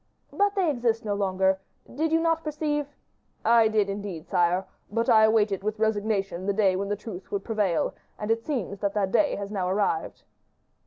"But 0.33 0.55
they 0.55 0.67
exist 0.67 1.05
no 1.05 1.13
longer. 1.13 1.59
Did 1.87 2.11
you 2.11 2.19
not 2.19 2.43
perceive" 2.43 2.87
"I 3.59 3.67
did, 3.67 3.87
indeed, 3.87 4.25
sire; 4.27 4.65
but 4.91 5.07
I 5.09 5.25
awaited 5.25 5.61
with 5.61 5.77
resignation 5.77 6.47
the 6.47 6.53
day 6.53 6.75
when 6.75 6.89
the 6.89 6.95
truth 6.95 7.31
would 7.31 7.43
prevail; 7.43 7.93
and 8.17 8.31
it 8.31 8.43
seems 8.43 8.79
that 8.79 8.95
that 8.95 9.11
day 9.11 9.35
has 9.35 9.51
now 9.51 9.69
arrived." 9.69 10.23